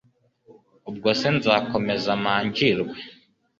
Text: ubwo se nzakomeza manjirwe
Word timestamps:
ubwo 0.89 1.09
se 1.19 1.27
nzakomeza 1.35 2.11
manjirwe 2.23 2.95